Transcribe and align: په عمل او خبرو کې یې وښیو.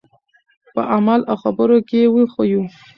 په 0.73 0.81
عمل 0.93 1.21
او 1.29 1.37
خبرو 1.43 1.77
کې 1.87 1.97
یې 2.03 2.11
وښیو. 2.13 2.61